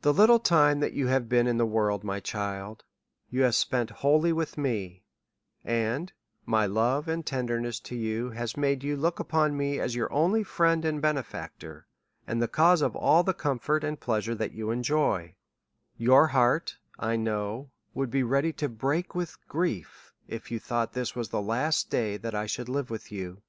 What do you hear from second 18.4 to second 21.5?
to break with grief, if you thought this was the